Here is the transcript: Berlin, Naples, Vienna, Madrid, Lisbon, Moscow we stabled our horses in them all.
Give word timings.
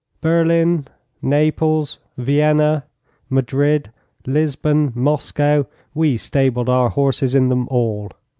Berlin, 0.19 0.87
Naples, 1.21 1.99
Vienna, 2.17 2.85
Madrid, 3.29 3.91
Lisbon, 4.25 4.91
Moscow 4.95 5.65
we 5.93 6.17
stabled 6.17 6.69
our 6.69 6.89
horses 6.89 7.35
in 7.35 7.49
them 7.49 7.67
all. 7.69 8.09